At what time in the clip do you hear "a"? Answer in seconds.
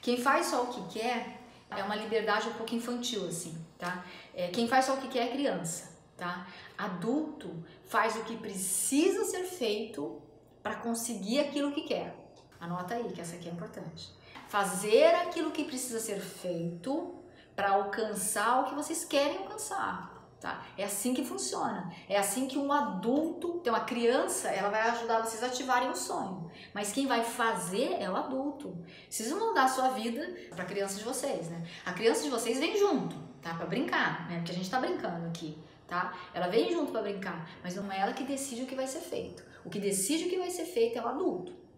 25.42-25.48, 29.64-29.68, 30.62-30.66, 31.84-31.92, 34.52-34.54